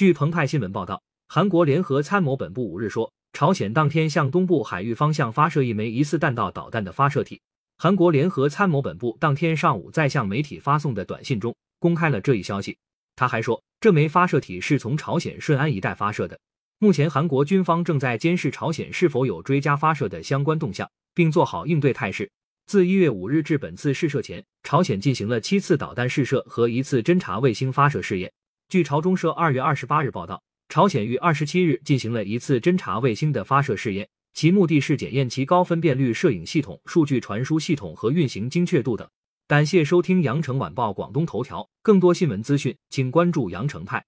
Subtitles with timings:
[0.00, 7.38] 据澎湃新闻报道，韩国联合参谋本部五日说，朝鲜当天向东部海域方向发射一枚疑似弹道导弹的发射体。
[7.76, 12.78] 韩国联合参谋本部当天上午在向媒体发送的短信中公开了这一消息。
[13.14, 16.40] 他还说，这枚发射体是从朝鲜顺安一带发射的。
[16.78, 22.30] 目前，韩国军方正在监视朝鲜是否有追加发射的相关动向，并做好应对态势。
[22.64, 28.32] 自一月五日至本次试射前，朝鲜进行了七次导弹试射和一次侦察卫星发射试验。
[28.70, 39.08] 据朝中社二月二十八日报道，朝鲜于二十七日进行了一次侦察卫星的发射试验，其目的是检验其高分辨率摄影系统、数据传输系统和运行精确度等。
[39.48, 44.04] 感谢收听羊城晚报广东头条，更多新闻资讯，请关注羊城派。